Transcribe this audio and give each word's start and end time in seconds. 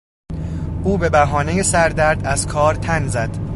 او 0.83 0.97
به 0.97 1.09
بهانهٔ 1.09 1.63
سردرد 1.63 2.25
از 2.25 2.47
کار 2.47 2.75
تن 2.75 3.07
زد. 3.07 3.37